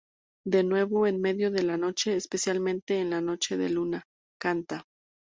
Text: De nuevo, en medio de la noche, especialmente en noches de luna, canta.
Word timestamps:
De 0.47 0.63
nuevo, 0.63 1.05
en 1.05 1.21
medio 1.21 1.51
de 1.51 1.61
la 1.61 1.77
noche, 1.77 2.15
especialmente 2.15 2.99
en 2.99 3.11
noches 3.23 3.59
de 3.59 3.69
luna, 3.69 4.03
canta. 4.41 4.83